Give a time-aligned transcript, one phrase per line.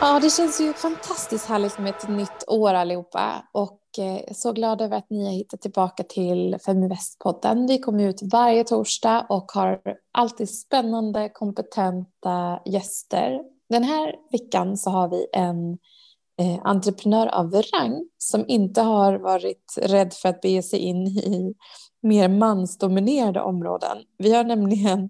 [0.00, 4.80] Ja, det känns ju fantastiskt härligt med ett nytt år allihopa och eh, så glad
[4.80, 7.68] över att ni har hittat tillbaka till Feminvest-podden.
[7.68, 9.80] Vi kommer ut varje torsdag och har
[10.12, 13.40] alltid spännande, kompetenta gäster.
[13.68, 15.78] Den här veckan så har vi en
[16.40, 21.54] eh, entreprenör av rang som inte har varit rädd för att bege sig in i
[22.02, 23.98] mer mansdominerade områden.
[24.18, 25.08] Vi har nämligen eh,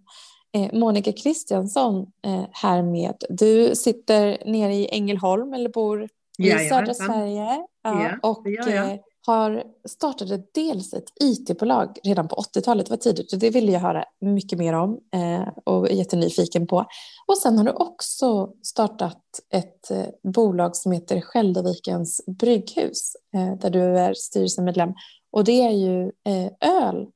[0.72, 3.14] Monica Kristiansson eh, här med.
[3.28, 6.94] Du sitter nere i Ängelholm eller bor i Ja, södra.
[6.94, 13.32] Sverige ja, och eh, har startade dels ett IT-bolag redan på 80-talet, det var tidigt
[13.32, 16.86] och det ville jag höra mycket mer om eh, och är jättenyfiken på.
[17.26, 23.70] Och sen har du också startat ett eh, bolag som heter Skäldervikens brygghus eh, där
[23.70, 24.92] du är styrelsemedlem
[25.33, 27.06] och det är ju eh, öl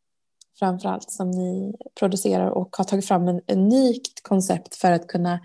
[0.63, 5.41] framför allt som ni producerar och har tagit fram en unikt koncept för att kunna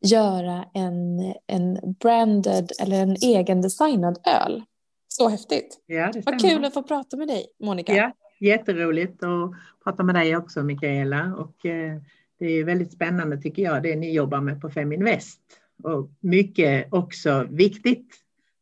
[0.00, 4.62] göra en, en branded eller en egendesignad öl.
[5.08, 5.80] Så häftigt.
[5.86, 7.92] Ja, det Vad kul att få prata med dig, Monica.
[7.92, 9.50] Ja, jätteroligt att
[9.84, 11.34] prata med dig också Mikaela.
[11.34, 12.00] Och, eh,
[12.38, 15.40] det är väldigt spännande tycker jag det ni jobbar med på Feminvest.
[15.82, 18.14] Och mycket också viktigt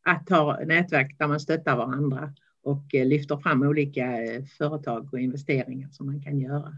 [0.05, 2.33] att ha nätverk där man stöttar varandra
[2.67, 6.73] och eh, lyfter fram olika eh, företag och investeringar som man kan göra.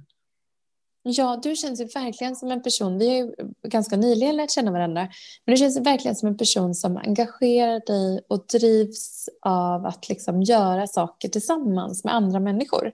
[1.03, 3.31] Ja, du känns ju verkligen som en person, vi har ju
[3.67, 5.01] ganska nyligen lärt känna varandra,
[5.45, 10.09] men du känns ju verkligen som en person som engagerar dig och drivs av att
[10.09, 12.91] liksom göra saker tillsammans med andra människor.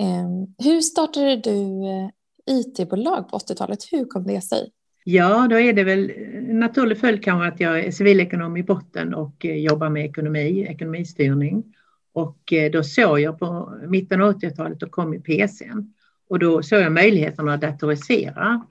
[0.00, 2.08] Eh, hur startade du eh,
[2.46, 3.78] IT-bolag på 80-talet?
[3.92, 4.70] Hur kom det sig?
[5.04, 9.44] Ja, då är det väl naturlig följd kanske att jag är civilekonom i botten och
[9.44, 11.64] jobbar med ekonomi, ekonomistyrning.
[12.12, 15.94] Och eh, då såg jag på mitten av 80-talet, då kom ju PCn.
[16.28, 18.66] Och då såg jag möjligheterna att datorisera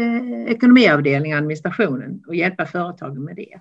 [0.00, 3.60] eh, ekonomiavdelningen, administrationen och hjälpa företagen med det.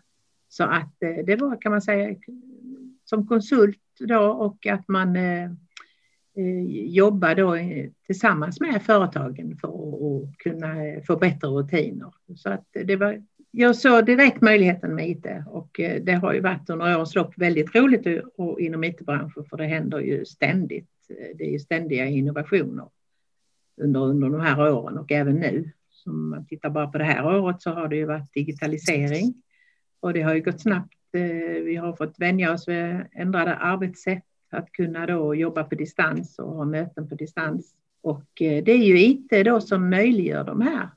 [0.49, 2.15] Så att eh, det var kan man säga
[3.05, 5.43] som konsult då och att man eh,
[6.35, 7.55] eh jobbar då
[8.05, 10.75] tillsammans med företagen för att kunna
[11.07, 12.13] få bättre rutiner.
[12.35, 16.39] Så att det var, jag såg direkt möjligheten med IT och eh, det har ju
[16.39, 20.89] varit under årens lopp väldigt roligt och- inom IT-branschen för det händer ju ständigt.
[21.09, 22.89] Eh, det är ju ständiga innovationer
[23.81, 25.71] under, under de här åren och även nu.
[26.05, 29.33] Om man tittar bara på det här året så har det ju varit digitalisering
[29.99, 30.95] och det har ju gått snabbt.
[31.13, 36.39] Eh, vi har fått vänja oss vid ändrade arbetssätt att kunna då jobba på distans
[36.39, 37.75] och ha möten på distans.
[38.01, 40.89] Och det är ju IT då som möjliggör de här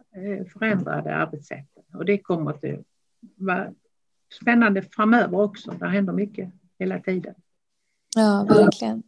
[0.44, 2.64] förändrade arbetssätten och det kommer att
[3.36, 3.72] vara
[4.40, 5.70] spännande framöver också.
[5.70, 7.34] Det händer mycket hela tiden.
[8.16, 9.02] Ja, verkligen.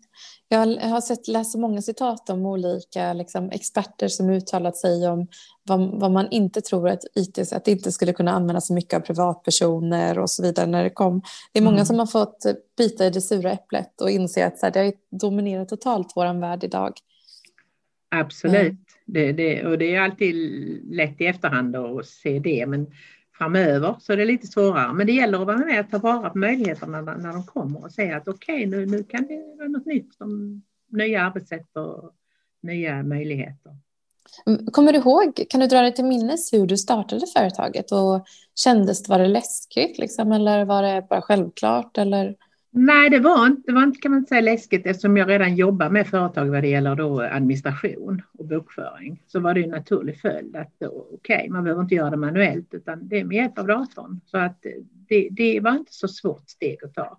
[0.49, 5.27] Jag har sett, läst många citat om olika liksom, experter som uttalat sig om
[5.63, 8.95] vad, vad man inte tror att IT, att det inte skulle kunna användas så mycket
[8.97, 11.23] av privatpersoner och så vidare när det kom.
[11.53, 11.87] Det är många Mm.
[11.87, 12.45] som har fått
[12.77, 16.41] bita i det sura äpplet och inse att så här, det har dominerat totalt vår
[16.41, 16.93] värld idag.
[18.09, 20.35] Absolut, Mm det, det, och det är alltid
[20.95, 22.87] lätt i efterhand att se det, men
[23.39, 24.93] framöver så är det lite svårare.
[24.93, 27.85] Men det gäller att vara med och ta vara på möjligheterna när, när de kommer
[27.85, 32.11] och säga att okej, nu, nu kan det vara något nytt, som nya arbetssätt och
[32.63, 33.77] nya möjligheter.
[34.47, 38.27] Mm, kommer du ihåg, kan du dra dig till minnes hur du startade företaget och
[38.55, 42.37] kändes det, var det läskigt liksom, eller var det bara självklart eller?
[42.77, 45.91] Nej, det var inte, det var inte kan man säga läskigt eftersom jag redan jobbar
[45.91, 49.23] med företag vad det gäller då administration och bokföring.
[49.27, 52.17] Så var det ju en naturlig följd att okej, okay, man behöver inte göra det
[52.17, 54.21] manuellt utan det är med hjälp av datorn.
[54.27, 54.67] Så att
[55.09, 57.19] det, det var inte så svårt steg att ta.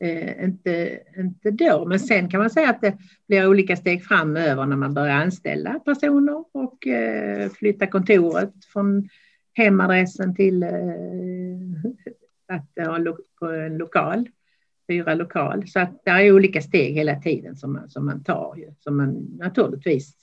[0.00, 2.98] Eh, inte, inte då, men sen kan man säga att det
[3.28, 9.08] blir olika steg framöver när man börjar anställa personer och eh, flytta kontoret från
[9.54, 10.70] hemadressen till eh,
[12.48, 14.28] att ha lo- på en lokal
[14.88, 15.68] hyra lokal.
[15.68, 18.96] Så att det är olika steg hela tiden som man, som man tar, ju, som
[18.96, 20.14] man naturligtvis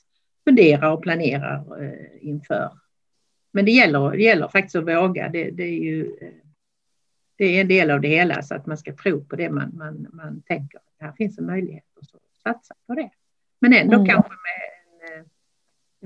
[0.44, 2.72] funderar och planerar eh, inför.
[3.52, 5.30] Men det gäller, det gäller faktiskt att våga.
[5.30, 6.28] Det, det är ju eh,
[7.36, 9.72] det är en del av det hela så att man ska tro på det man,
[9.78, 10.80] man, man tänker.
[11.00, 13.10] Här finns en möjlighet och så satsa på det.
[13.60, 14.08] Men ändå Mm.
[14.08, 15.26] kanske med en eh,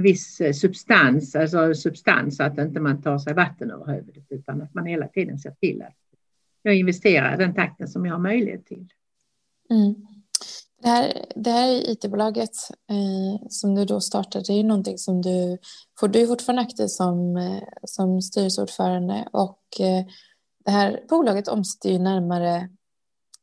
[0.03, 4.61] viss eh, substans, alltså substans så att inte man tar sig vatten över huvudet utan
[4.61, 5.95] att man hela tiden ser till att
[6.67, 8.87] jag investerar i den takten som jag har möjlighet till.
[9.69, 9.95] Mm.
[10.81, 12.51] Det här, det här IT-bolaget
[12.89, 15.57] eh, som du då startade, det är ju någonting som du,
[15.99, 20.05] får du fortfarande aktiv som, eh, som styrelseordförande och eh,
[20.65, 22.69] det här bolaget omsätter ju närmare,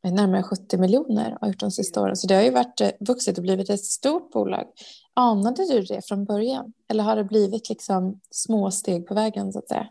[0.03, 2.17] närmare 70 miljoner och har gjort de sista åren.
[2.17, 4.67] Så det har ju varit eh, vuxit och blivit ett stort bolag.
[5.15, 6.73] Anade du det från början?
[6.89, 9.89] Eller har det blivit liksom små steg på vägen så att säga?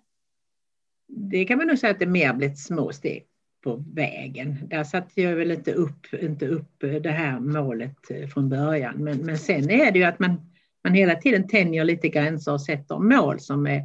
[1.15, 3.25] Det kan man nog säga att det mer blivit små steg
[3.63, 4.57] på vägen.
[4.67, 7.97] Där satte jag väl inte upp, inte upp det här målet
[8.33, 9.03] från början.
[9.03, 10.41] Men, men sen är det ju att man,
[10.83, 13.83] man hela tiden tänjer lite gränser och sätter mål som är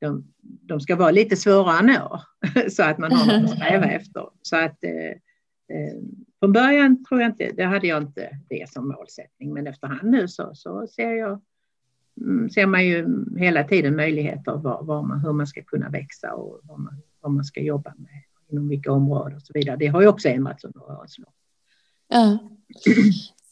[0.00, 2.22] de, de ska vara lite svåra att nå
[2.70, 4.28] så att man har något att sträva efter.
[4.42, 5.10] Så att eh,
[5.76, 5.94] eh,
[6.38, 10.28] från början tror jag inte, det hade jag inte det som målsättning, men efterhand nu
[10.28, 11.40] så, så ser jag
[12.54, 16.60] ser man ju hela tiden möjligheter var, var man, hur man ska kunna växa och
[16.62, 19.76] vad man, vad man ska jobba med inom vilka områden och så vidare.
[19.76, 21.34] Det har ju också ändrats under årens lopp.
[22.08, 22.38] Ja.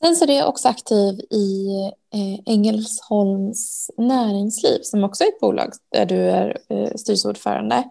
[0.00, 1.68] Sen så är jag också aktiv i
[2.14, 7.84] eh, Engelsholms näringsliv som också är ett bolag där du är eh, styrelseordförande.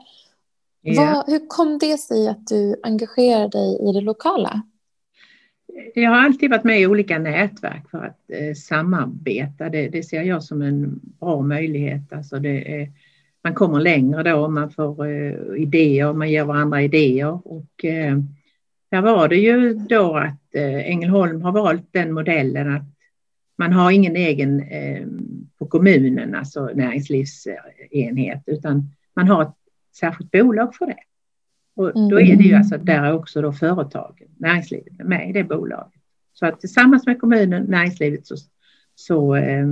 [0.81, 1.01] Ja.
[1.16, 4.62] Vad, hur kom det sig att du engagerar dig i det lokala?
[5.95, 9.69] Jag har alltid varit med i olika nätverk för att eh, samarbeta.
[9.69, 12.13] Det, det, ser jag som en bra möjlighet.
[12.13, 12.88] Alltså det eh,
[13.44, 17.47] man kommer längre då, man får eh, idéer, man ger varandra idéer.
[17.47, 18.17] Och, eh,
[18.91, 22.83] där var det ju då att eh, Ängelholm har valt den modellen att
[23.57, 25.07] man har ingen egen eh,
[25.57, 29.56] på kommunen, alltså näringslivsenhet, utan man har ett
[29.95, 30.97] särskilt bolag för det.
[31.75, 32.57] Och då är det ju mm.
[32.57, 36.01] alltså, där är också då företagen, näringslivet med i det bolaget.
[36.33, 38.36] Så att tillsammans med kommunen, näringslivet så,
[38.95, 39.68] så eh,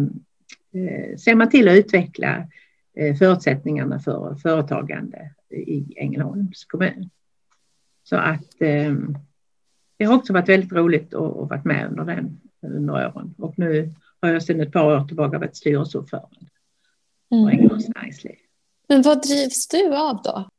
[0.73, 2.47] eh, ser man till att utveckla
[2.97, 7.09] eh, förutsättningarna för företagande i Ängelholms kommun.
[8.03, 8.93] Så att eh,
[9.97, 13.35] det har också varit väldigt roligt att, att vara med under den under åren.
[13.37, 16.35] Och nu har jag sedan ett par år tillbaka varit styrelseordförande
[17.31, 17.43] mm.
[17.43, 18.35] på Ängelholms näringsliv.
[18.87, 20.49] Men vad drivs du av då?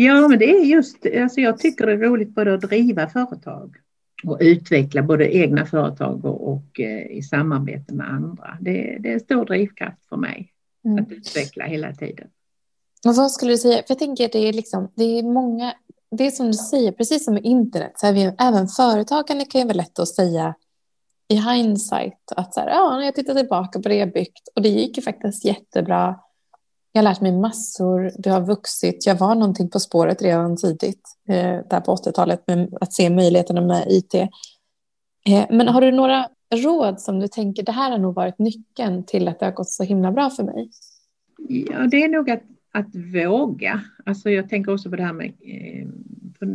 [0.00, 3.76] Ja, men det är just, alltså jag tycker det är roligt både att driva företag
[4.24, 8.58] och utveckla både egna företag och, och eh, i samarbete med andra.
[8.60, 10.52] Det, det är en stor drivkraft för mig
[10.84, 11.04] mm.
[11.04, 12.28] att utveckla hela tiden.
[13.06, 13.76] Och vad skulle du säga?
[13.76, 15.74] För jag tänker det är, liksom, det är många,
[16.10, 19.60] det är som du säger, precis som med internet, så är vi, även företagande kan
[19.60, 20.54] ju vara lätt att säga
[21.28, 24.62] i hindsight att så här, ja, när jag tittar tillbaka på det jag byggt och
[24.62, 26.20] det gick ju faktiskt jättebra
[26.98, 29.06] jag har lärt mig massor, det har vuxit.
[29.06, 33.60] Jag var någonting på spåret redan tidigt, eh, där på 80-talet, med att se möjligheterna
[33.60, 34.14] med IT.
[34.14, 39.04] Eh, men har du några råd som du tänker, det här har nog varit nyckeln
[39.04, 40.70] till att det har gått så himla bra för mig?
[41.48, 42.42] Ja, det är nog att,
[42.72, 43.80] att våga.
[44.06, 45.88] Alltså jag tänker också på det här med, eh,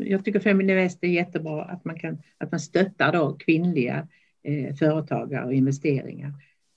[0.09, 4.07] jag tycker Feminvest är jättebra att man, kan, att man stöttar då kvinnliga
[4.43, 6.33] eh, företagare och investeringar.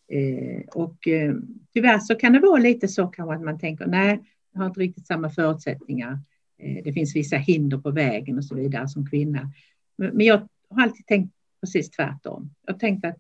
[0.09, 1.35] Eh, och eh,
[1.75, 4.21] tyvärr så kan det vara lite så kanske att man tänker nej,
[4.53, 6.19] jag har inte riktigt samma förutsättningar.
[6.59, 9.53] Eh, det finns vissa hinder på vägen och så vidare som kvinna.
[9.99, 12.51] Men, men jag har alltid tänkt precis tvärtom.
[12.67, 13.17] Jag har tänkt att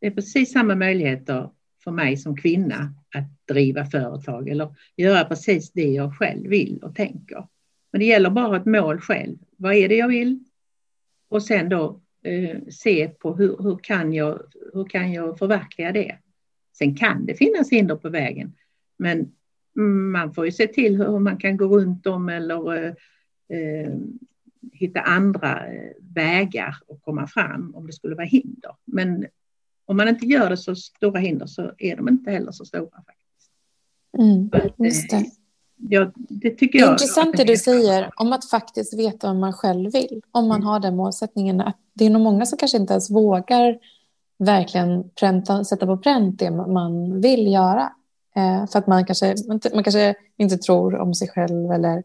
[0.00, 1.50] det är precis samma möjligheter
[1.84, 6.94] för mig som kvinna att driva företag eller göra precis det jag själv vill och
[6.94, 7.46] tänker.
[7.92, 9.38] Men det gäller bara ett mål själv.
[9.56, 10.44] Vad är det jag vill?
[11.28, 14.42] Och sen då eh, se på hur, hur, kan jag,
[14.72, 16.18] hur kan jag förverkliga det?
[16.78, 18.52] Sen kan det finnas hinder på vägen,
[18.96, 19.32] men
[20.12, 22.92] man får ju se till hur man kan gå runt dem eller eh,
[23.58, 23.92] eh,
[24.72, 28.76] hitta andra eh, vägar och komma fram om det skulle vara hinder.
[28.84, 29.26] Men
[29.86, 33.02] om man inte gör det så stora hinder så är de inte heller så stora.
[33.06, 33.50] faktiskt.
[34.18, 35.24] Mm, just det.
[35.76, 39.92] Ja, det, det är intressant det du säger om att faktiskt veta vad man själv
[39.92, 40.22] vill.
[40.30, 40.66] Om man mm.
[40.66, 41.60] har den målsättningen.
[41.60, 43.78] Att det är nog många som kanske inte ens vågar
[44.38, 47.92] verkligen pränta, sätta på pränt det man vill göra.
[48.36, 52.02] Eh, för att man kanske, man kanske inte tror om sig själv eller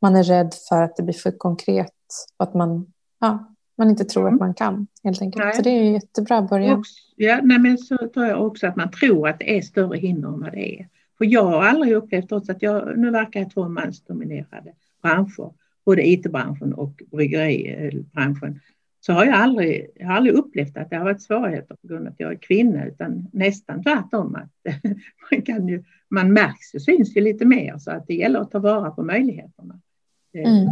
[0.00, 1.92] man är rädd för att det blir för konkret
[2.36, 4.34] och att man, ja, man inte tror mm.
[4.34, 4.86] att man kan.
[5.04, 5.44] helt enkelt.
[5.44, 5.54] Nej.
[5.54, 6.84] Så det är en jättebra början.
[7.16, 10.28] Ja, nej, men så tror jag också att man tror att det är större hinder
[10.28, 10.88] än vad det är.
[11.18, 14.72] För jag har aldrig upplevt, trots att jag nu verkar i två mansdominerade
[15.02, 15.52] branscher,
[15.84, 18.60] både IT-branschen och bryggeribranschen,
[19.06, 22.06] så har jag aldrig, jag har aldrig upplevt att det har varit svårigheter på grund
[22.06, 24.34] av att jag är kvinna, utan nästan tvärtom.
[24.34, 24.50] Att
[25.30, 28.50] man, kan ju, man märks och syns ju lite mer, så att det gäller att
[28.50, 29.80] ta vara på möjligheterna.
[30.32, 30.68] Eh, mm.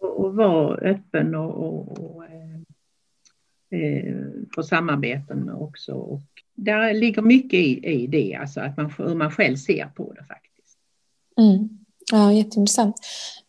[0.00, 4.16] Och, och vara öppen och, och, och eh, eh,
[4.54, 5.94] få samarbeten också.
[5.94, 6.22] Och
[6.54, 10.24] där ligger mycket i, i det, alltså att man, hur man själv ser på det
[10.24, 10.78] faktiskt.
[11.36, 11.77] Mm.
[12.12, 12.96] Ja, jätteintressant.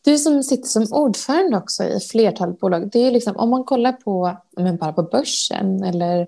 [0.02, 3.92] Du som sitter som ordförande också i flertalet bolag, det är liksom, om man kollar
[3.92, 6.28] på, men bara på börsen eller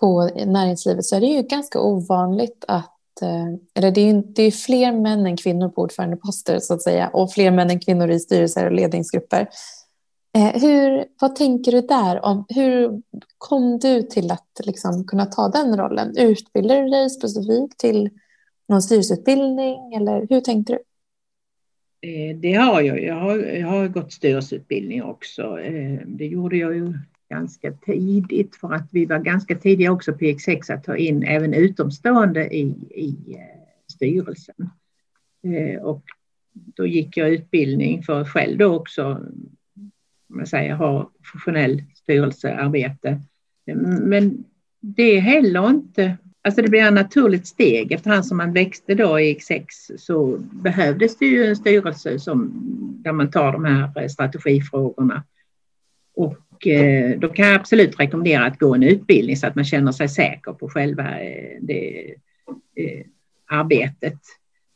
[0.00, 4.50] på näringslivet så är det ju ganska ovanligt att, eh, eller det är, det är
[4.50, 8.20] fler män än kvinnor på ordförandeposter så att säga och fler män än kvinnor i
[8.20, 9.48] styrelser och ledningsgrupper.
[10.36, 12.24] Eh, hur, vad tänker du där?
[12.24, 13.02] om Hur
[13.38, 16.16] kom du till att liksom kunna ta den rollen?
[16.16, 18.10] Utbildade du dig specifikt till
[18.68, 20.78] någon styrelseutbildning eller hur tänkte du?
[22.02, 23.02] Eh, det har jag.
[23.02, 25.60] Jag har, jag har gått styrelseutbildning också.
[25.60, 26.98] Eh, det gjorde jag ju
[27.30, 31.54] ganska tidigt för att vi var ganska tidiga också på X6 att ta in även
[31.54, 33.60] utomstående i, i eh,
[33.92, 34.70] styrelsen.
[35.44, 36.02] Eh, och
[36.52, 39.26] då gick jag utbildning för att själv då också
[40.26, 43.20] man säger, ha professionell styrelsearbete.
[44.02, 44.44] Men
[44.80, 47.92] det är heller inte Alltså det blir ett naturligt steg.
[47.92, 49.64] Efterhand som man växte då i X6
[49.98, 52.52] så behövdes det ju en styrelse som,
[53.04, 55.24] där man tar de här eh, strategifrågorna.
[56.14, 59.92] Och eh, då kan jag absolut rekommendera att gå en utbildning så att man känner
[59.92, 62.14] sig säker på själva eh, det,
[62.76, 63.06] eh,
[63.46, 64.18] arbetet.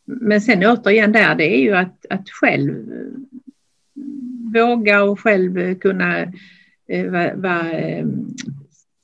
[0.05, 3.41] Men sen återigen där, det är ju att, att själv eh,
[4.55, 6.23] våga och själv kunna
[6.89, 7.67] eh, vara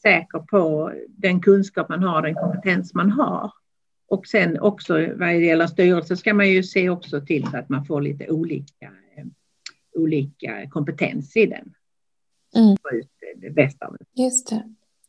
[0.02, 3.52] säker på den kunskap man har, den kompetens man har.
[4.08, 7.68] Och sen också vad det gäller styrelse ska man ju se också till så att
[7.68, 8.92] man får lite olika,
[9.96, 11.74] olika kompetens i den.
[12.56, 12.76] Mm.
[12.82, 14.22] Få ut det bästa av det.
[14.22, 14.62] Just det.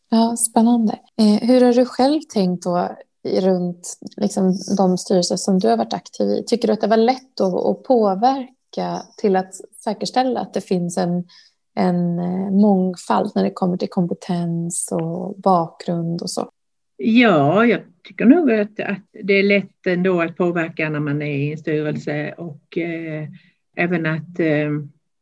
[0.09, 0.99] Ja, spännande.
[1.17, 5.93] Eh, hur har du själv tänkt då runt liksom, de styrelser som du har varit
[5.93, 6.43] aktiv i?
[6.47, 10.97] Tycker du att det var lätt att, att påverka till att säkerställa att det finns
[10.97, 11.27] en
[11.75, 16.49] en eh, mångfald när det kommer till kompetens och bakgrund och så?
[16.97, 21.35] Ja, jag tycker nog att, att det är lätt ändå att påverka när man är
[21.35, 23.27] i en styrelse och eh,
[23.75, 24.69] även att eh,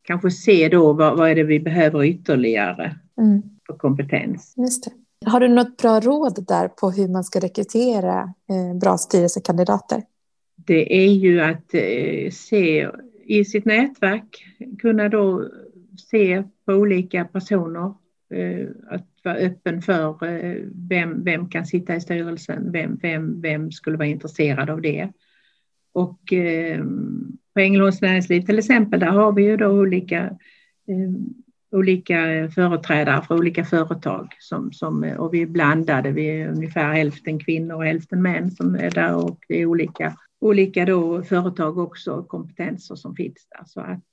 [0.02, 3.42] kanske se då vad, vad är det vi behöver ytterligare mm.
[3.66, 4.54] för kompetens.
[4.56, 4.90] Just det.
[5.30, 10.02] Har du något bra råd där på hur man ska rekrytera eh, bra styrelsekandidater?
[10.56, 12.88] Det är ju att eh, se
[13.24, 14.44] i sitt nätverk,
[14.78, 15.48] kunna då
[15.96, 17.94] se på olika personer.
[18.32, 20.56] Eh, att vara öppen för eh,
[20.88, 25.12] vem, vem kan sitta i styrelsen, vem, vem, vem skulle vara intresserad av det.
[25.92, 26.84] Och eh,
[27.54, 30.38] på Ängelholms näringsliv till exempel, där har vi ju då olika,
[31.70, 37.38] olika företrädare för olika företag som, som, och vi är blandade, vi är ungefär hälften
[37.38, 42.22] kvinnor och hälften män som är där och det är olika, olika då företag också,
[42.22, 43.64] kompetenser som finns där.
[43.66, 44.04] Så att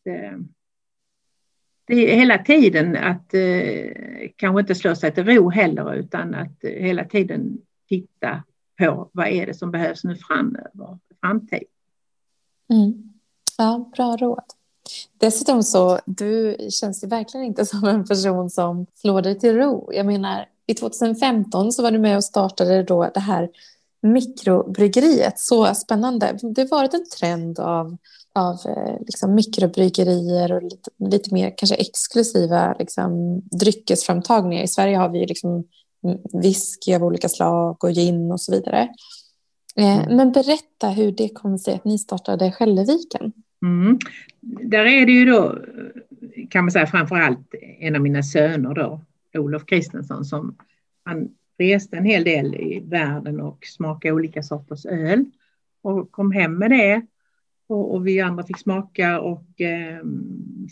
[1.89, 6.63] det är hela tiden att eh, kanske inte slå sig till ro heller utan att
[6.63, 7.58] eh, hela tiden
[7.89, 8.43] titta
[8.77, 11.63] på vad är det som behövs nu framöver, framtid.
[12.69, 13.13] Mm.
[13.58, 14.43] Ja, bra råd.
[15.17, 19.89] Dessutom så, du känns ju verkligen inte som en person som slår dig till ro.
[19.93, 23.50] Jag menar, i 2015 så var du med och startade då det här
[24.01, 25.39] mikrobryggeriet.
[25.39, 26.38] Så spännande.
[26.41, 27.98] Det har varit en trend av
[28.39, 34.63] av eh, liksom, mikrobryggerier och lite, lite mer kanske exklusiva liksom, dryckesframtagningar.
[34.63, 35.63] I Sverige har vi liksom
[36.43, 38.89] whisky av olika slag och gin och så vidare.
[39.75, 40.15] Eh, mm.
[40.15, 43.31] Men berätta hur det kom sig att ni startade Skälleviken.
[43.62, 44.00] Mm.
[44.41, 45.55] Där är det ju då,
[46.50, 49.01] kan man säga framför allt en av mina söner då,
[49.38, 50.55] Olof Kristensson, som
[51.03, 55.25] han reste en hel del i världen och smakade olika sorters öl
[55.81, 57.01] och kom hem med det
[57.70, 60.00] och, och vi andra fick smaka och eh,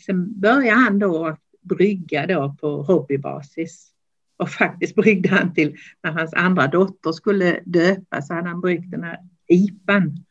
[0.06, 3.94] sen började han då brygga då på hobbybasis.
[4.38, 8.92] Och faktiskt bryggde han till när hans andra dotter skulle döpas så hade han bryggt
[8.92, 10.26] den här IPan.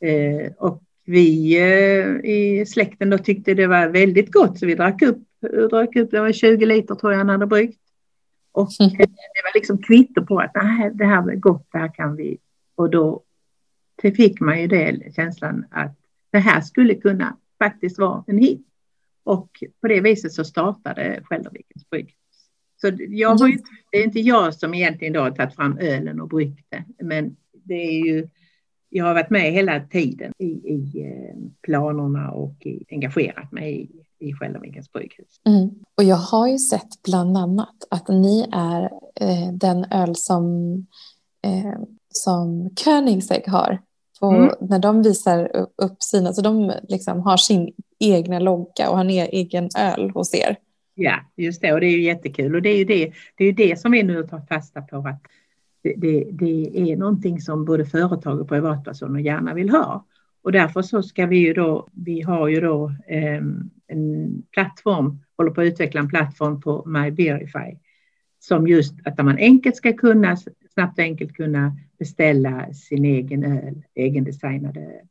[0.00, 5.02] Eh, och vi eh, i släkten då tyckte det var väldigt gott så vi drack
[5.02, 5.18] upp,
[5.70, 7.80] drack upp det var 20 liter tror jag han hade bryggt.
[8.52, 8.92] Och mm.
[8.98, 10.54] det var liksom kvitto på att
[10.94, 12.38] det här var gott, det här kan vi.
[12.74, 13.22] Och då
[14.02, 15.96] fick man ju det känslan att
[16.30, 18.66] det här skulle kunna faktiskt vara en hit.
[19.24, 22.14] Och på det viset så startade Skäldervikens brygghus.
[22.80, 23.58] Så jag har ju,
[23.92, 27.36] det är inte jag som egentligen då har tagit fram ölen och bryggt det, men
[27.52, 28.28] det är ju,
[28.88, 34.28] jag har varit med hela tiden i, i eh, planerna och i, engagerat mig i,
[34.28, 35.40] i Skäldervikens brygghus.
[35.46, 35.70] Mm.
[35.96, 38.82] Och jag har ju sett bland annat att ni är
[39.20, 40.76] eh, den öl som,
[41.42, 41.80] eh,
[42.22, 43.78] som Königsegg har
[44.20, 44.54] och mm.
[44.60, 49.10] när de visar upp sina, så de liksom har sin egna logga och har en
[49.10, 50.56] egen öl hos er.
[50.94, 51.72] Ja, just det.
[51.72, 52.54] Och det är ju jättekul.
[52.54, 54.96] Och det är ju det, det, är det som vi nu tar fasta på.
[54.96, 55.22] att
[55.82, 60.04] det, det, det är någonting som både företag och privatpersoner gärna vill ha.
[60.42, 63.42] Och därför så ska vi ju då, vi har ju då eh,
[63.86, 67.78] en plattform, håller på att utveckla en plattform på MyBearify
[68.48, 70.36] som just att man enkelt ska kunna,
[70.74, 75.06] snabbt och enkelt kunna beställa sin egen öl, egendesignade öl.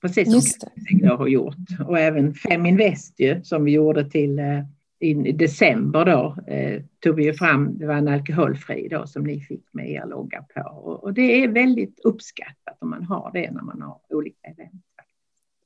[0.00, 1.56] Precis som Kungsänge har gjort.
[1.86, 4.62] Och även Feminvest ju, som vi gjorde till eh,
[5.00, 9.40] i december då eh, tog vi ju fram, det var en alkoholfri då som ni
[9.40, 10.60] fick med er logga på.
[10.60, 14.84] Och, och, det är väldigt uppskattat om man har det när man har olika event.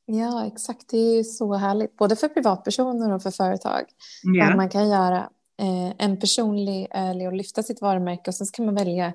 [0.06, 0.88] Ja, exakt.
[0.90, 3.82] Det är ju så härligt, både för privatpersoner och för företag.
[4.22, 4.56] Ja.
[4.56, 5.28] Man kan göra
[5.98, 9.12] en personlig öl och lyfta sitt varumärke och sen kan man välja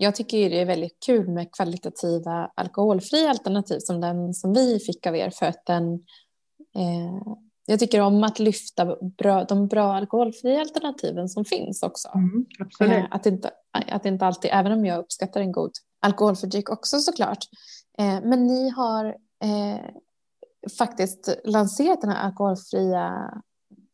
[0.00, 5.06] jag tycker det är väldigt kul med kvalitativa alkoholfria alternativ som den som vi fick
[5.06, 5.94] av er för att den
[6.74, 7.36] eh,
[7.70, 12.08] jag tycker om att lyfta bra, de bra alkoholfria alternativen som finns också.
[12.14, 12.92] Mm.
[12.92, 15.70] Eh, att, inte, att inte alltid, även om jag uppskattar en god
[16.00, 17.44] alkoholfri dryck också såklart.
[17.98, 19.06] Eh, men ni har
[19.44, 19.80] eh,
[20.78, 23.30] faktiskt lanserat den här alkoholfria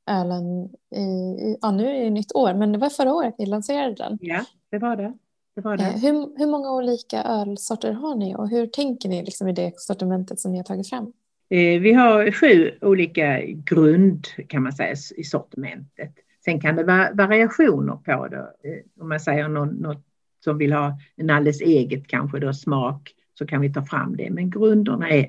[0.06, 0.64] ölen
[0.96, 4.18] i, ja nu är det nytt år, men det var förra året ni lanserade den.
[4.20, 5.12] Ja, det var det.
[5.54, 5.84] det, var det.
[5.84, 9.72] Eh, hur, hur många olika ölsorter har ni och hur tänker ni liksom i det
[9.76, 11.12] sortimentet som ni har tagit fram?
[11.50, 16.14] Eh, vi har sju olika grund kan man säga i sortimentet.
[16.44, 18.36] Sen kan det vara variationer på det.
[18.36, 20.04] Eh, om man säger någon, något
[20.44, 24.30] som vill ha en alldeles eget kanske då smak så kan vi ta fram det.
[24.30, 25.28] Men grunderna är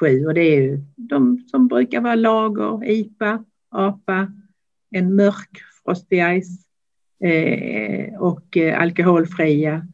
[0.00, 4.32] sju och det är ju de som brukar vara lager, IPA, APA,
[4.90, 6.66] en mörk Frosty Ice
[7.24, 9.86] eh, och eh, alkoholfria.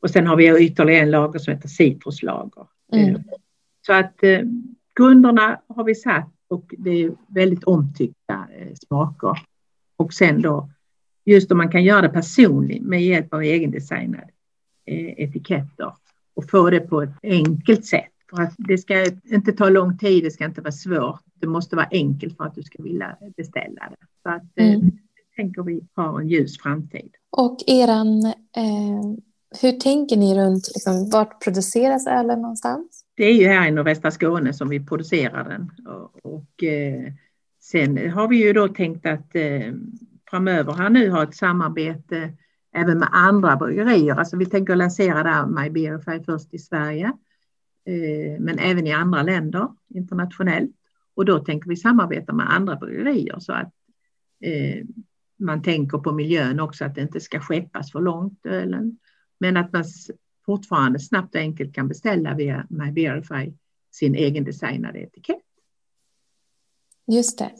[0.00, 2.66] Och sen har vi ytterligare en lager som heter citruslager.
[2.92, 3.22] Mm.
[3.86, 4.40] Så att eh,
[4.98, 9.38] grunderna har vi satt och det är väldigt omtyckta eh, smaker.
[9.96, 10.70] Och sen då,
[11.24, 14.28] just om man kan göra det personligt med hjälp av egendesignade
[14.86, 15.92] eh, etiketter
[16.34, 18.12] och få det på ett enkelt sätt.
[18.30, 21.20] För att det ska inte ta lång tid, det ska inte vara svårt.
[21.42, 24.06] Det måste vara enkelt för att du ska vilja beställa det.
[24.22, 24.90] Så att eh, mm.
[25.36, 27.10] tänker vi har en ljus framtid.
[27.30, 29.02] Och eran, eh,
[29.62, 33.04] hur tänker ni runt, liksom, vart produceras ölen någonstans?
[33.14, 35.70] Det är ju här i nordvästra Skåne som vi producerar den.
[35.86, 37.12] Och, och eh,
[37.60, 39.72] sen har vi ju då tänkt att eh,
[40.30, 42.32] framöver här nu ha ett samarbete
[42.74, 44.14] även med andra bryggerier.
[44.14, 47.06] Alltså vi tänker lansera där My Beerify först i Sverige,
[47.86, 50.76] eh, men även i andra länder internationellt.
[51.14, 53.72] Och då tänker vi samarbeta med andra bryggerier så att
[54.40, 54.84] eh,
[55.36, 58.98] man tänker på miljön också, att det inte ska skeppas för långt ölen.
[59.38, 59.84] Men att man
[60.46, 63.52] fortfarande snabbt och enkelt kan beställa via MyBearify
[63.90, 65.42] sin egen designade etikett.
[67.06, 67.50] Just det.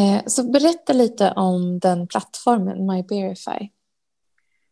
[0.00, 3.68] Eh, så berätta lite om den plattformen MyBearify.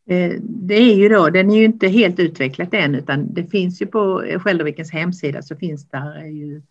[0.06, 3.82] Eh, det är ju då, den är ju inte helt utvecklad än utan det finns
[3.82, 6.62] ju på Skäldervikens hemsida så finns där ju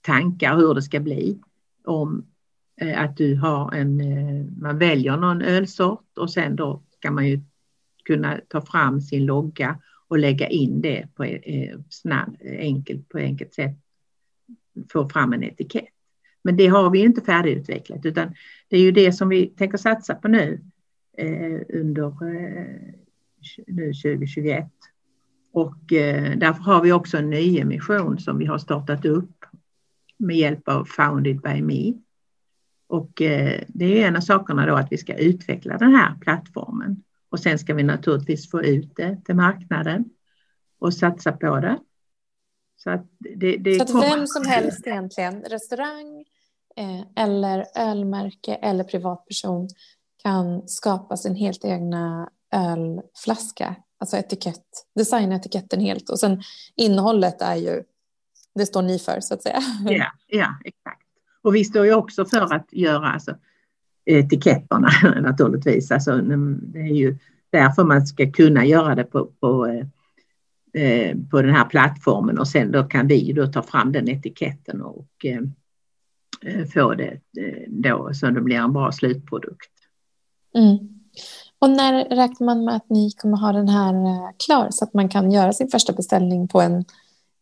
[0.00, 1.38] tankar hur det ska bli.
[1.84, 2.26] Om
[2.80, 7.28] eh, att du har en, eh, man väljer någon ölsort och sen då ska man
[7.28, 7.40] ju
[8.04, 13.54] kunna ta fram sin logga och lägga in det på eh, snabbt, enkelt, på enkelt
[13.54, 13.76] sätt.
[14.92, 15.88] Få fram en etikett.
[16.42, 18.34] Men det har vi ju inte färdigutvecklat utan
[18.68, 20.60] det är ju det som vi tänker satsa på nu
[21.68, 22.14] under
[23.66, 24.66] nu 2021.
[25.52, 25.76] Och
[26.36, 29.39] därför har vi också en nyemission som vi har startat upp
[30.20, 31.92] med hjälp av Founded by Me.
[32.86, 37.02] Och eh, det är en av sakerna då att vi ska utveckla den här plattformen.
[37.30, 40.04] Och sen ska vi naturligtvis få ut det till marknaden
[40.78, 41.78] och satsa på det.
[42.76, 46.24] Så att, det, det så att vem som helst egentligen, restaurang
[46.76, 49.68] eh, eller ölmärke eller privatperson
[50.22, 56.42] kan skapa sin helt egna ölflaska, alltså etikett, designa etiketten helt och sen
[56.76, 57.82] innehållet är ju,
[58.54, 59.60] det står ni för så att säga.
[59.84, 61.06] Ja, ja exakt.
[61.42, 63.36] Och vi står ju också för att göra alltså,
[64.04, 64.88] etiketterna
[65.20, 65.90] naturligtvis.
[65.90, 67.18] Alltså, det är ju
[67.50, 69.66] därför man ska kunna göra det på, på,
[70.74, 74.82] eh, på den här plattformen och sen då kan vi då ta fram den etiketten
[74.82, 79.70] och eh, få det eh, då så det blir en bra slutprodukt.
[80.54, 80.78] Mm.
[81.58, 83.94] Och när räknar man med att ni kommer ha den här
[84.46, 86.84] klar så att man kan göra sin första beställning på en,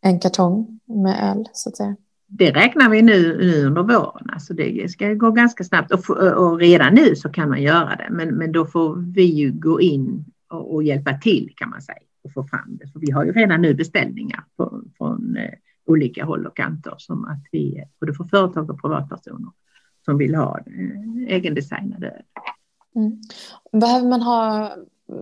[0.01, 1.95] en kartong med öl så att säga?
[2.29, 4.29] det räknar vi nu, nu under våren.
[4.33, 8.07] Alltså det ska gå ganska snabbt och, och redan nu så kan man göra det.
[8.11, 11.97] Men, men då får vi ju gå in och, och, hjälpa till kan man säga
[12.23, 12.87] och få fram det.
[12.87, 15.49] För vi har ju redan nu beställningar på, från eh,
[15.85, 19.51] olika håll och kanter som att vi, både för företag och privatpersoner
[20.05, 22.21] som vill ha eh, egendesignade.
[22.95, 23.21] Mm.
[23.71, 24.73] Behöver man ha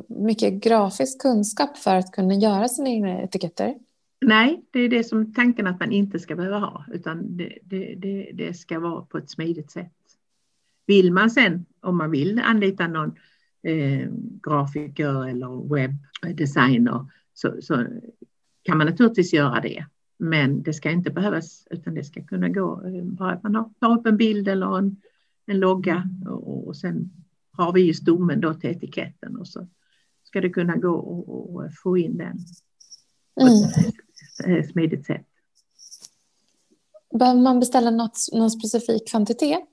[0.08, 3.76] mycket grafisk kunskap för att kunna göra sina egna etiketter?
[4.26, 7.96] Nej, det är det som tanken att man inte ska behöva ha, utan det, det,
[7.96, 9.94] det, det, ska vara på ett smidigt sätt.
[10.86, 13.16] Vill man sen, om man vill anlita någon
[13.64, 14.10] eh,
[14.44, 17.86] grafiker eller webbdesigner, så, så,
[18.64, 19.86] kan man naturligtvis göra det.
[20.18, 24.00] Men det ska inte behövas, utan det ska kunna gå, eh, bara att man tar
[24.00, 25.02] upp en bild eller en,
[25.46, 27.12] en logga och, och sen
[27.52, 29.68] har vi ju stommen då till etiketten och så
[30.24, 32.38] ska det kunna gå och, och få in den.
[33.42, 33.94] Mm.
[34.46, 35.28] Eh, smidigt sätt.
[37.20, 39.68] Behöver man beställa något, någon specifik kvantitet?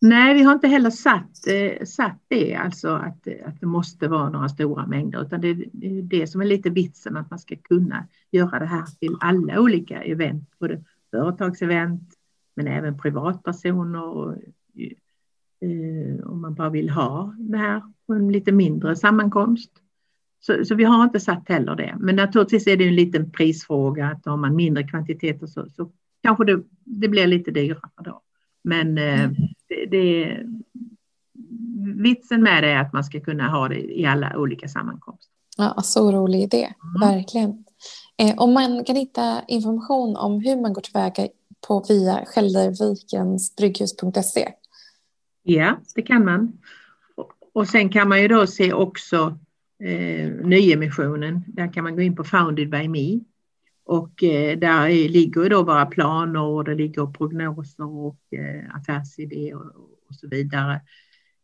[0.00, 4.30] Nej, vi har inte heller satt, eh, satt det, alltså att, att det måste vara
[4.30, 8.06] några stora mängder, utan det är det som är lite vitsen, att man ska kunna
[8.30, 12.14] göra det här till alla olika event, både företagsevent
[12.54, 14.32] men även privatpersoner och,
[15.60, 19.70] eh, om man bara vill ha det här på en lite mindre sammankomst.
[20.40, 21.94] Så, så, vi har inte satt heller det.
[21.98, 25.90] Men naturligtvis är det en liten prisfråga att har man mindre kvantiteter så, så
[26.22, 28.20] kanske det, det blir lite dyrare då.
[28.64, 29.36] Men eh, mm.
[29.68, 30.38] det, det,
[32.02, 35.32] vitsen med det är att man ska kunna ha det i alla olika sammankomster.
[35.56, 37.00] Ja, så rolig idé, mm.
[37.00, 37.64] verkligen.
[38.16, 41.28] Eh, om man kan hitta information om hur man går tillväga
[41.68, 44.52] på via skäldervikensbrygghus.se.
[45.42, 46.52] Ja, det kan man.
[47.52, 49.38] Och sen kan man ju då se också
[49.80, 51.44] eh, nyemissionen.
[51.46, 53.20] Där kan man gå in på Founded by Me.
[53.84, 59.54] Och eh, där är, ligger då våra planer och det ligger prognoser och eh, affärsidéer
[59.54, 59.64] och,
[60.08, 60.80] och, så vidare.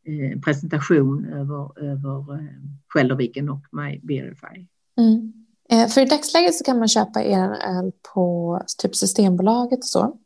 [0.06, 2.48] Eh, presentation över, över eh,
[2.88, 4.66] Skälderviken och My Verify.
[4.98, 5.32] Mm.
[5.70, 10.18] Eh, för i dagsläget så kan man köpa er öl på typ Systembolaget och så?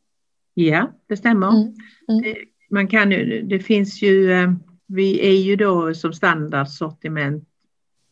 [0.55, 1.49] Ja, det stämmer.
[1.49, 1.75] Mm.
[2.09, 2.23] Mm.
[2.23, 2.37] Det,
[2.71, 3.09] man kan,
[3.49, 4.53] det finns ju, eh,
[4.87, 7.49] vi är ju då som standardsortiment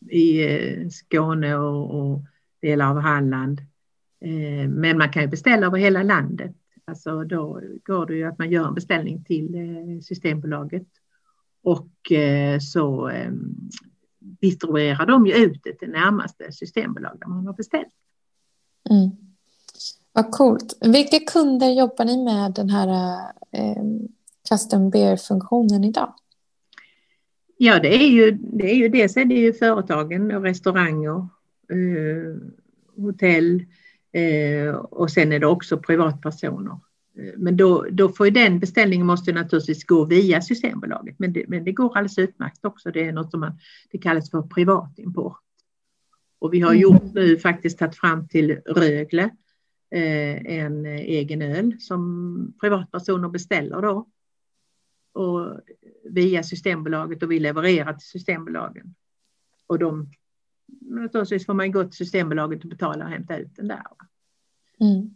[0.09, 2.21] i eh, Skåne och, och
[2.61, 3.61] delar av Halland.
[4.21, 6.55] Eh, men man kan ju beställa över hela landet.
[6.85, 10.87] Alltså då går det ju att man gör en beställning till eh, Systembolaget
[11.63, 11.89] och
[12.61, 13.11] så
[14.19, 17.93] distribuerar de ju ut det till närmaste systembolag där man har beställt.
[18.89, 19.09] Mm.
[20.11, 20.77] Vad coolt.
[20.81, 23.19] Vilka kunder jobbar ni med den här
[23.51, 23.83] eh,
[24.49, 26.13] custom beer-funktionen idag?
[27.57, 31.27] Ja, det är ju, det är ju dels är det ju företagen och restauranger,
[31.71, 32.35] eh,
[33.03, 33.65] hotell
[34.11, 36.79] eh, och sen är det också privatpersoner.
[37.17, 41.63] Eh, men då, då får den beställningen måste naturligtvis gå via Systembolaget, men det, men
[41.63, 42.91] det går alldeles utmärkt också.
[42.91, 43.59] Det är något som man,
[43.91, 45.39] det kallas för privatimport.
[46.39, 46.81] Och vi har mm.
[46.81, 49.23] gjort nu faktiskt tagit fram till Rögle
[49.91, 54.07] eh, en egen öl som privatpersoner beställer då
[55.17, 55.59] och
[56.17, 58.95] via Systembolaget och vi levererar till Systembolagen.
[59.67, 60.11] Och de,
[60.81, 63.83] naturligtvis får man gå till Systembolaget och betala och hämta ut den där.
[64.79, 65.13] Mm.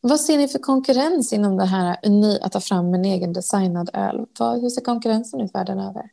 [0.00, 1.98] Vad ser ni för konkurrens inom det här
[2.42, 4.26] att ta fram en egen designad öl?
[4.38, 6.10] Hur ser konkurrensen ut världen över?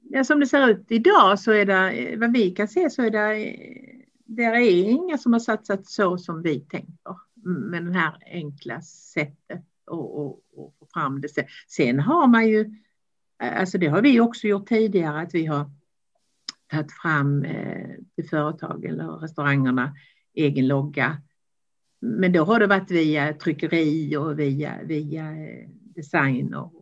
[0.00, 3.10] Ja, som det ser ut idag så är det, vad vi kan se så är
[3.10, 3.56] det,
[4.24, 6.94] det är inga som har satsat så som vi tänker
[7.70, 11.28] med det här enkla sättet få fram det.
[11.68, 12.74] Sen har man ju,
[13.38, 15.70] alltså det har vi också gjort tidigare, att vi har
[16.70, 19.96] tagit fram eh, till företag eller restaurangerna
[20.34, 21.22] egen logga.
[22.00, 26.74] Men då har det varit via tryckeri och via, via eh, design och,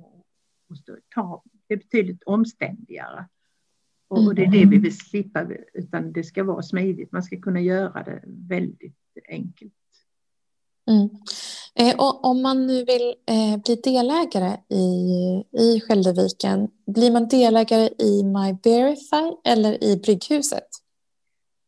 [0.69, 0.77] och
[1.15, 3.29] ta, det är betydligt omständigare.
[4.09, 4.83] Och, och det är det vi mm.
[4.83, 7.13] vill slippa, utan det ska vara smidigt.
[7.13, 8.97] Man ska kunna göra det väldigt
[9.29, 9.73] enkelt.
[10.91, 11.09] Mm.
[11.79, 14.85] Eh, och om man nu vill eh, bli delägare i,
[15.63, 20.69] i Skälderviken, blir man delägare i MyVerify eller i Brygghuset?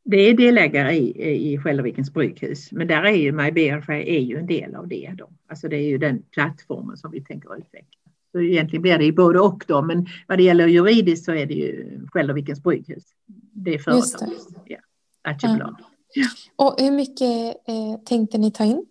[0.04, 4.46] Det är delägare i, i Skäldervikens brygghus, men där är ju MyVerify är ju en
[4.46, 5.14] del av det.
[5.18, 5.28] Då.
[5.48, 8.00] Alltså det är ju den plattformen som vi tänker utveckla.
[8.32, 11.46] Så egentligen blir det ju både och då, men vad det gäller juridiskt så är
[11.46, 13.04] det ju Skäldervikens brygghus.
[13.52, 14.78] Det är företaget, ja,
[15.22, 15.76] aktiebolag.
[16.14, 16.26] Ja.
[16.56, 18.86] Och hur mycket eh, tänkte ni ta in?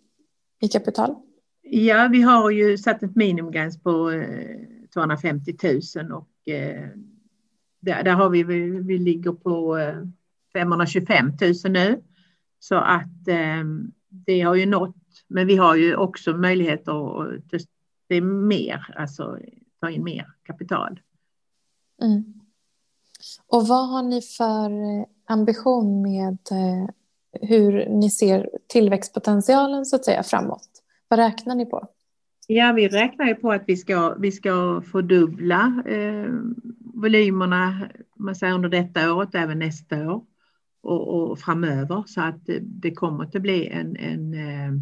[0.64, 1.14] I kapital?
[1.62, 4.10] Ja, vi har ju satt ett minimumgräns på
[4.94, 5.72] 250 eh,
[6.02, 6.88] 000 och eh,
[7.80, 8.42] där, där har vi,
[8.80, 9.78] vi ligger på
[10.52, 12.02] 525 eh, 000 nu.
[12.58, 13.24] Så att
[14.08, 14.96] det har ju nått,
[15.28, 17.42] men vi har ju också möjligheter att
[18.08, 19.38] det är mer, alltså
[19.80, 21.00] ta in mer kapital.
[22.02, 22.34] Mm.
[23.46, 24.70] Och vad har ni för
[25.24, 26.38] ambition med
[27.42, 30.68] hur ni ser tillväxtpotentialen så att säga framåt.
[31.08, 31.88] Vad räknar ni på?
[32.46, 36.28] Ja, vi räknar ju på att vi ska, vi ska fördubbla eh,
[36.94, 40.24] volymerna man säger, under detta året även nästa år
[40.82, 44.72] och, och, framöver så att det, kommer att bli en, en, eh,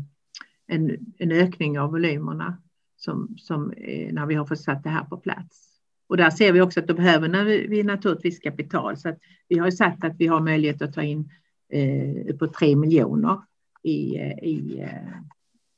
[0.67, 2.63] en, en ökning av volymerna
[2.97, 5.69] som, som eh, när vi har fått satt det här på plats.
[6.09, 9.71] Och där ser vi också att då behöver vi naturligtvis kapital så att vi har
[9.71, 11.31] sagt att vi har möjlighet att ta in
[11.73, 13.41] eh, på 3 miljoner
[13.83, 15.23] i, eh, i eh,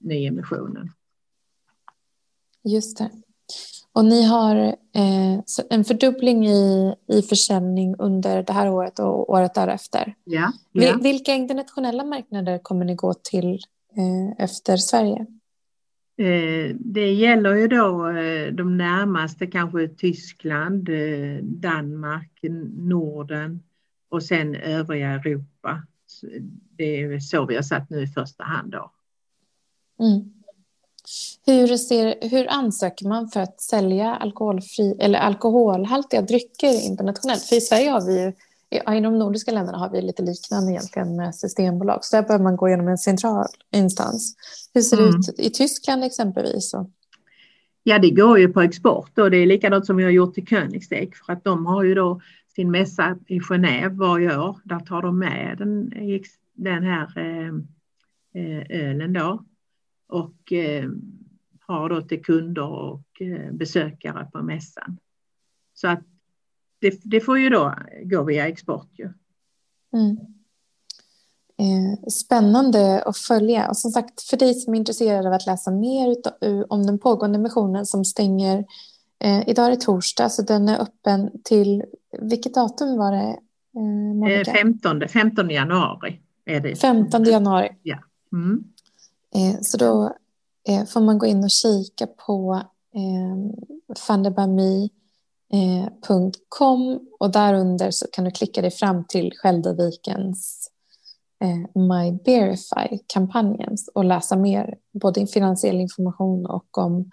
[0.00, 0.90] nyemissionen.
[2.64, 3.10] Just det.
[3.92, 4.56] Och ni har
[4.94, 10.14] eh, en fördubbling i, i försäljning under det här året och året därefter.
[10.24, 10.98] Ja, ja.
[11.02, 13.54] Vilka internationella marknader kommer ni gå till
[13.96, 15.26] eh, efter Sverige?
[16.16, 20.88] Eh, det gäller ju då eh, de närmaste, kanske Tyskland,
[21.42, 22.30] Danmark,
[22.76, 23.62] Norden
[24.14, 25.82] och sen övriga Europa.
[26.76, 28.90] Det är så vi har satt nu i första hand då.
[30.00, 30.30] Mm.
[31.46, 37.42] Hur, ser, hur ansöker man för att sälja alkoholfri, eller alkoholhaltiga drycker internationellt?
[37.42, 38.32] För i Sverige har vi ju,
[38.98, 42.04] i de nordiska länderna har vi lite liknande egentligen med systembolag.
[42.04, 44.36] Så där behöver man gå igenom en central instans.
[44.74, 45.20] Hur ser det mm.
[45.20, 46.74] ut i Tyskland exempelvis?
[47.82, 50.46] Ja, det går ju på export och det är likadant som vi har gjort i
[50.46, 52.20] Königsegg för att de har ju då
[52.56, 54.60] sin mässa i Genève varje år.
[54.64, 55.90] Där tar de med den,
[56.52, 57.54] den här eh,
[58.42, 59.44] eh, ölen då
[60.06, 60.90] och eh,
[61.66, 64.98] har då till kunder och eh, besökare på mässan.
[65.74, 66.02] Så att
[66.78, 69.12] det, det, får ju då gå via export ju.
[69.92, 70.16] Mm.
[71.58, 73.68] Eh, spännande att följa.
[73.68, 76.16] Och som sagt, för dig som är intresserad av att läsa mer
[76.68, 78.64] om den pågående missionen som stänger
[79.24, 81.84] eh, idag är det torsdag, så den är öppen till,
[82.20, 83.38] vilket datum var det?
[84.40, 86.20] Eh, 15, eh, 15 januari.
[86.44, 86.76] Är det.
[86.76, 87.68] 15 januari.
[87.82, 87.98] Ja.
[88.32, 88.64] Mm.
[89.34, 90.16] Eh, så då
[90.68, 92.62] eh, får man gå in och kika på
[92.94, 93.36] eh,
[93.96, 94.90] fandebami.com
[97.18, 100.70] och därunder så kan du klicka dig fram till Skäldervikens
[101.40, 107.10] eh, My Bearify-kampanjen och läsa mer, både finansiell information och om,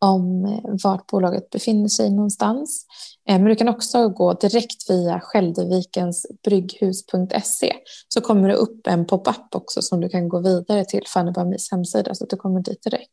[0.00, 2.86] om eh, vart bolaget befinner sig någonstans.
[3.28, 7.72] Eh, men du kan också gå direkt via Skäldervikens brygghus.se
[8.08, 11.70] så kommer det upp en pop-up också som du kan gå vidare till Fanny Bamis
[11.70, 13.10] hemsida så att du kommer dit direkt.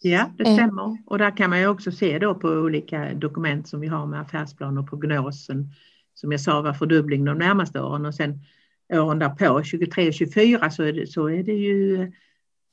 [0.00, 0.54] Ja, det eh.
[0.54, 0.98] stämmer.
[1.06, 4.20] Och där kan man ju också se då på olika dokument som vi har med
[4.20, 5.68] affärsplan och prognosen.
[6.14, 8.40] Som jag sa var fördubbling de närmaste åren och sen
[8.92, 12.02] åren därpå, 23 och 24, så är det, så är det ju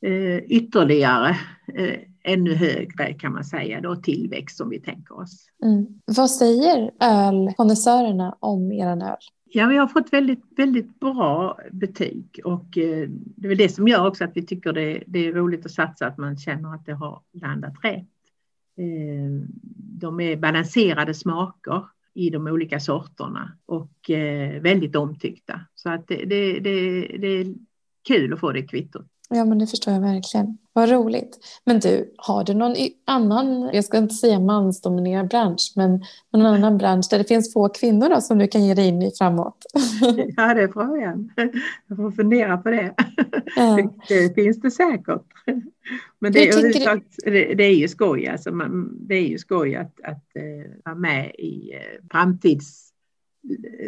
[0.06, 1.30] eh, ytterligare
[1.76, 5.48] eh, ännu högre kan man säga då tillväxt som vi tänker oss.
[5.64, 5.88] Mm.
[6.06, 9.18] Vad säger ölkonnässörerna om er öl?
[9.54, 13.88] Ja, vi har fått väldigt, väldigt bra betyg och eh, det är väl det som
[13.88, 16.86] gör också att vi tycker det, det är roligt att satsa, att man känner att
[16.86, 18.08] det har landat rätt.
[18.78, 25.62] Eh, de är balanserade smaker i de olika sorterna och eh, väldigt omtyckta.
[25.76, 27.56] Så att det, det, det, det är
[28.08, 29.11] kul att få det kvittot.
[29.34, 30.58] Ja, men det förstår jag verkligen.
[30.74, 31.38] Vad roligt.
[31.66, 36.78] Men du, har du någon annan, jag ska inte säga mansdominerad bransch, men någon annan
[36.78, 39.66] bransch där det finns få kvinnor då, som du kan ge dig in i framåt?
[40.38, 41.32] Ja, det är frågan.
[41.88, 42.94] Jag får fundera på det.
[43.56, 43.90] Ja.
[44.08, 45.26] Det finns det säkert.
[46.20, 50.26] Men det, är, det är ju skoj, alltså man, det är ju skoj att, att
[50.38, 52.91] uh, vara med i uh, framtids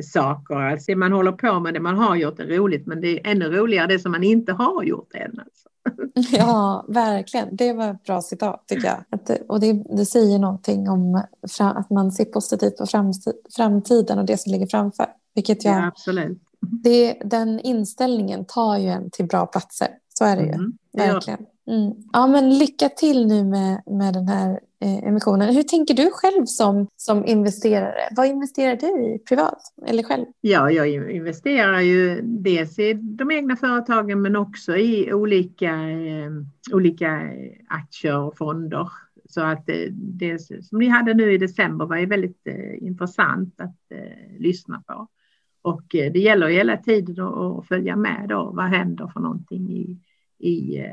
[0.04, 0.56] saker.
[0.56, 3.46] Alltså man håller på med, det man har gjort är roligt, men det är ännu
[3.46, 5.40] roligare det som man inte har gjort än.
[5.40, 5.70] Alltså.
[6.38, 7.56] Ja, verkligen.
[7.56, 8.98] Det var ett bra citat tycker jag.
[9.10, 11.24] Att, och det, det säger någonting om
[11.60, 12.86] att man ser positivt på
[13.56, 15.06] framtiden och det som ligger framför.
[15.36, 16.42] Vilket jag, ja, absolut.
[16.84, 19.88] Det, den inställningen tar ju en till bra platser.
[20.14, 20.52] Så är det ju.
[20.52, 21.46] Mm, verkligen.
[21.68, 21.94] Mm.
[22.14, 25.56] Ja, men lycka till nu med, med den här Eh, emissionen.
[25.56, 28.10] Hur tänker du själv som, som investerare?
[28.16, 30.26] Vad investerar du i privat eller själv?
[30.42, 36.32] Ja, jag investerar ju dels i de egna företagen men också i olika, eh,
[36.74, 37.30] olika
[37.68, 38.90] aktier och fonder.
[39.30, 42.84] Så att eh, det, det som ni hade nu i december var ju väldigt eh,
[42.84, 45.08] intressant att eh, lyssna på.
[45.62, 48.52] Och det gäller hela tiden att följa med då.
[48.56, 50.00] Vad händer för någonting i,
[50.50, 50.86] i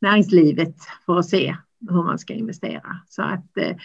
[0.00, 0.76] näringslivet
[1.06, 1.56] för att se
[1.88, 3.00] hur man ska investera.
[3.08, 3.76] Så att eh,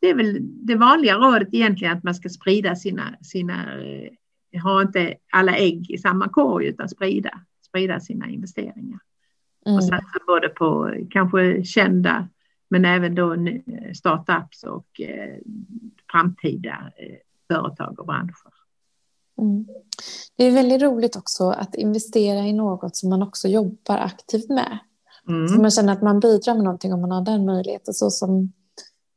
[0.00, 3.66] det är väl det vanliga rådet egentligen att man ska sprida sina, sina
[4.62, 9.00] ha inte alla ägg i samma korg utan sprida, sprida sina investeringar.
[9.66, 9.76] Mm.
[9.76, 12.28] Och satsa både på kanske kända
[12.70, 13.36] men även då
[13.94, 15.00] startups och
[16.12, 16.92] framtida
[17.48, 18.52] företag och branscher.
[19.38, 19.66] Mm.
[20.36, 24.78] Det är väldigt roligt också att investera i något som man också jobbar aktivt med.
[25.28, 25.48] Mm.
[25.48, 27.94] Så man känner att man bidrar med någonting om man har den möjligheten.
[27.94, 28.52] Så som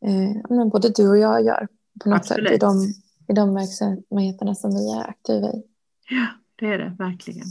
[0.05, 1.67] eh, både du och jag gör
[2.03, 2.47] på något Absolut.
[2.47, 2.93] sätt i de,
[3.27, 5.63] i de verksamheterna som vi är aktiva i.
[6.09, 6.27] Ja,
[6.59, 7.47] det är det verkligen.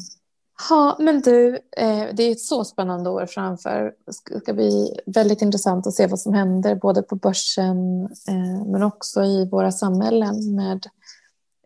[0.70, 3.92] Ja, men du, eh, det är ett så spännande år framför.
[4.06, 8.82] Det ska bli väldigt intressant att se vad som händer både på börsen eh, men
[8.82, 10.86] också i våra samhällen med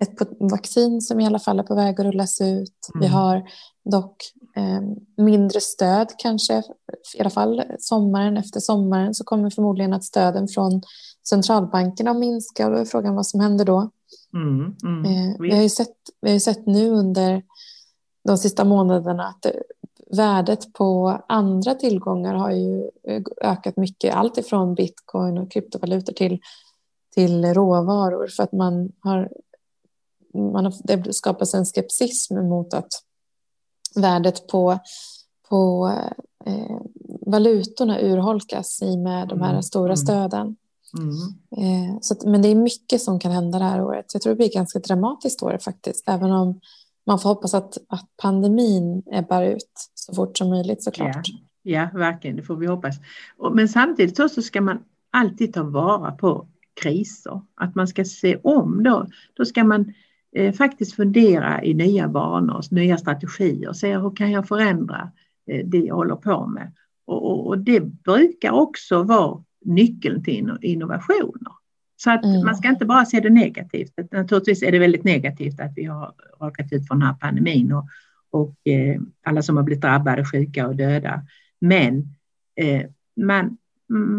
[0.01, 2.89] ett vaccin som i alla fall är på väg att rullas ut.
[2.95, 3.01] Mm.
[3.01, 3.43] Vi har
[3.85, 4.17] dock
[5.17, 6.63] mindre stöd kanske,
[7.17, 8.37] i alla fall sommaren.
[8.37, 10.83] Efter sommaren så kommer förmodligen att stöden från
[11.29, 13.91] centralbankerna minska och då är frågan vad som händer då.
[14.35, 17.43] Mm, mm, eh, vi, har ju sett, vi har sett nu under
[18.25, 19.47] de sista månaderna att
[20.17, 22.91] värdet på andra tillgångar har ju
[23.43, 24.15] ökat mycket.
[24.15, 26.41] Allt ifrån bitcoin och kryptovalutor till,
[27.15, 29.31] till råvaror för att man har,
[30.35, 32.93] man har det skapas en skepsism mot att
[33.95, 34.79] värdet på,
[35.49, 35.93] på
[36.47, 36.81] eh,
[37.27, 39.63] valutorna urholkas i med de här mm.
[39.63, 39.97] stora mm.
[39.97, 40.57] stöden.
[40.99, 41.17] Mm.
[41.57, 44.07] Eh, så att, men det är mycket som kan hända det här året.
[44.13, 46.61] Jag tror det blir ett ganska dramatiskt år faktiskt, även om
[47.07, 51.29] man får hoppas att, att pandemin ebbar ut så fort som möjligt såklart.
[51.63, 52.97] Ja, ja verkligen, det får vi hoppas.
[53.53, 54.79] Men samtidigt så, så ska man
[55.11, 56.49] alltid ta vara på
[56.83, 59.07] kriser, att man ska se om då.
[59.35, 59.93] Då ska man
[60.37, 65.13] eh, faktiskt fundera i nya banor, nya strategier, se hur kan jag förändra
[65.51, 66.73] eh, det jag håller på med.
[67.07, 71.53] Och, och, och, det brukar också vara nyckeln till innovationer.
[71.97, 72.45] Så att mm.
[72.45, 73.93] man ska inte bara se det negativt.
[74.13, 77.89] Naturligtvis är det väldigt negativt att vi har rakat ut från den här pandemin och,
[78.31, 81.23] och eh, alla som har blivit drabbade, sjuka och döda.
[81.61, 81.99] Men
[82.57, 82.83] eh,
[83.17, 83.57] man,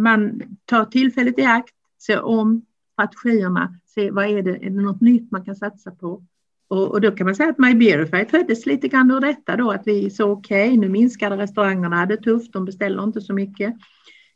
[0.02, 5.02] man tar tillfället i akt, ser om strategierna, se vad är det, är det något
[5.02, 6.24] nytt man kan satsa på?
[6.68, 9.84] Och, och då kan man säga att MyBeerify föddes lite grann ur detta då, att
[9.86, 13.76] vi såg okej, okay, nu minskade restaurangerna, hade tufft, de beställer inte så mycket.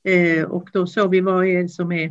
[0.04, 2.06] Eh, och då såg vi vad är det som är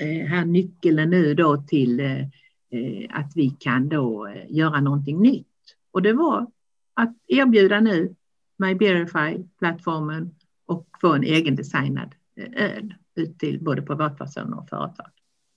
[0.00, 5.20] eh, här nyckeln nu då till eh, eh, att vi kan då eh, göra någonting
[5.20, 5.46] nytt.
[5.90, 6.46] Och det var
[6.94, 8.14] att erbjuda nu
[8.58, 10.34] MyBeerify-plattformen
[10.66, 15.10] och få en egendesignad designad eh, öl ut till både privatpersoner och företag.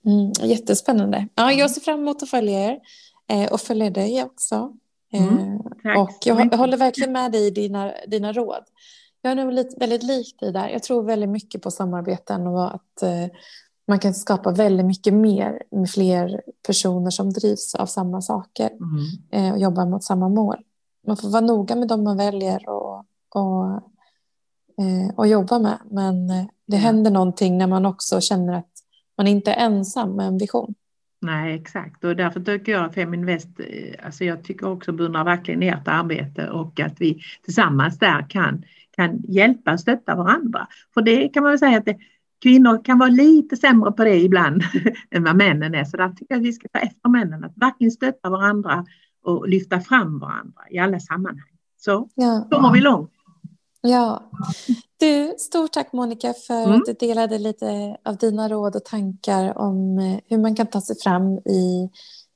[0.06, 1.28] Mm, jättespännande.
[1.36, 2.80] Ja, jag ser fram emot att följa er
[3.52, 4.74] och följa dig också.
[5.14, 5.58] Mm,
[5.98, 8.64] och jag, jag håller verkligen med dig i dina, dina råd.
[9.22, 10.70] Jag är nog lite, väldigt lik dig där.
[10.70, 13.28] Jag tror väldigt mycket på samarbeten och att eh,
[13.88, 19.46] man kan skapa väldigt mycket mer med fler personer som drivs av samma saker mm.
[19.48, 20.58] eh, och jobbar mot samma mål.
[21.08, 23.66] Man får vara noga med dem man väljer och, och,
[24.78, 25.78] eh, och jobba med.
[25.92, 28.73] Men eh, det händer någonting när man också känner att
[29.18, 30.74] man inte är ensam med en vision.
[31.22, 32.04] Nej, exakt.
[32.04, 36.80] Och därför tycker jag Feminvest, eh, alltså jag tycker också beundrar verkligen ert arbete och
[36.80, 38.64] att vi tillsammans där kan
[38.96, 40.68] kan hjälpa och stötta varandra.
[40.94, 41.98] För det kan man väl säga att det,
[42.42, 44.64] kvinnor kan vara lite sämre på det ibland
[45.12, 45.84] än vad männen är.
[45.84, 48.86] Så där tycker jag att vi ska ta efter männen, att verkligen stötta varandra
[49.24, 51.50] och lyfta fram varandra i alla sammanhang.
[51.78, 52.48] Så ja.
[52.52, 53.12] kommer vi långt.
[53.82, 54.32] Ja.
[55.04, 56.76] Du, stort tack Monica för mm.
[56.76, 60.82] att du delade lite av dina råd och tankar om eh, hur man kan ta
[60.82, 61.90] sig fram i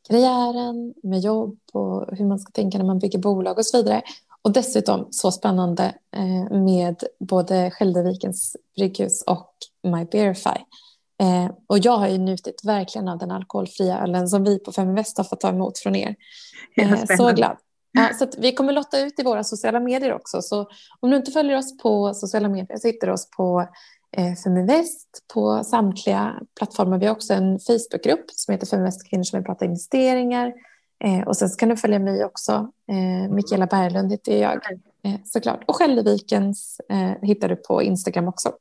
[0.07, 4.01] karriären, med jobb och hur man ska tänka när man bygger bolag och så vidare.
[4.41, 5.83] Och dessutom så spännande
[6.15, 9.53] eh, med både Skäldervikens brygghus och
[9.83, 10.59] My Beerify.
[11.21, 15.17] Eh, och jag har ju njutit verkligen av den alkoholfria ölen som vi på Feminvest
[15.17, 16.15] har fått ta emot från er.
[16.77, 17.57] Eh, så glad.
[18.19, 20.41] Så vi kommer lotta ut i våra sociala medier också.
[20.41, 20.67] Så
[20.99, 23.67] om du inte följer oss på sociala medier så hittar du oss på
[24.17, 26.97] eh, Feminvest på samtliga plattformar.
[26.97, 30.53] Vi har också en Facebookgrupp som heter Feminvest kvinnor som vill prata investeringar.
[31.03, 32.71] Eh, och sen kan du följa mig också.
[32.91, 34.61] Eh, Mikaela Berglund heter jag
[35.25, 35.63] såklart.
[35.65, 36.81] Och Skäldervikens
[37.21, 38.51] hittar du på Instagram också.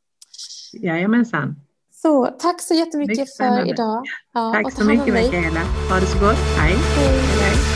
[0.73, 1.57] Jajamensan.
[2.03, 4.05] Så tack så jättemycket mycket för idag.
[4.35, 5.61] Ja, tack så mycket Mikaela.
[5.91, 6.37] Ha det så gott.
[6.59, 6.75] Hej.
[6.97, 7.21] Hej.
[7.41, 7.76] Hej.